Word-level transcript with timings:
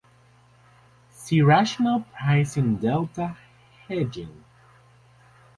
See 1.11 1.43
Rational 1.43 2.05
pricing 2.17 2.77
delta 2.77 3.37
hedging. 3.87 4.43